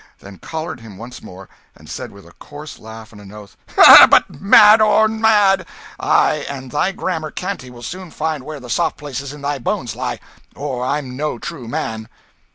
[0.17, 4.41] then collared him once more, and said with a coarse laugh and an oath, "But
[4.41, 5.67] mad or no mad,
[5.99, 9.95] I and thy Gammer Canty will soon find where the soft places in thy bones
[9.95, 10.19] lie,
[10.55, 12.09] or I'm no true man!"